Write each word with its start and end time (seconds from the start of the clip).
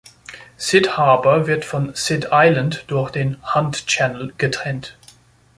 Cid 0.57 0.97
Harbour 0.97 1.45
wird 1.45 1.63
von 1.63 1.93
Cid 1.93 2.29
Island 2.31 2.85
durch 2.87 3.11
den 3.11 3.37
Hunt 3.53 3.85
Channel 3.85 4.33
getrennt. 4.39 4.97